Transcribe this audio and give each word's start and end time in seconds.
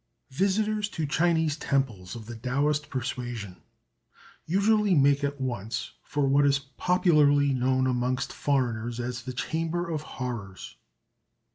Visitors 0.31 0.89
to 0.89 1.05
Chinese 1.05 1.57
temples 1.57 2.15
of 2.15 2.25
the 2.25 2.35
Taoist 2.35 2.89
persuasion 2.89 3.57
usually 4.47 4.95
make 4.95 5.23
at 5.23 5.39
once 5.39 5.91
for 6.01 6.27
what 6.27 6.43
is 6.43 6.57
popularly 6.57 7.53
known 7.53 7.85
amongst 7.85 8.33
foreigners 8.33 8.99
as 8.99 9.21
the 9.25 9.31
"Chamber 9.33 9.87
of 9.87 10.01
Horrors." 10.01 10.75